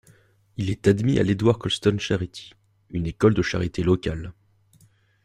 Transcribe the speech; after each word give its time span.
Il 0.57 0.71
est 0.71 0.87
admis 0.87 1.19
à 1.19 1.23
l'Edward 1.23 1.59
Colston’s 1.59 2.01
Charity, 2.01 2.55
une 2.89 3.05
école 3.05 3.35
de 3.35 3.43
charité 3.43 3.83
locale. 3.83 4.33